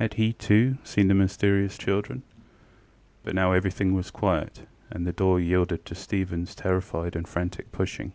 Had 0.00 0.14
he, 0.14 0.32
too, 0.32 0.78
seen 0.82 1.06
the 1.06 1.14
mysterious 1.14 1.78
children? 1.78 2.24
But 3.22 3.36
now 3.36 3.52
everything 3.52 3.94
was 3.94 4.10
quiet, 4.10 4.66
and 4.90 5.06
the 5.06 5.12
door 5.12 5.38
yielded 5.38 5.84
to 5.86 5.94
StephenŌĆÖs 5.94 6.56
terrified 6.56 7.14
and 7.14 7.28
frantic 7.28 7.70
pushing. 7.70 8.12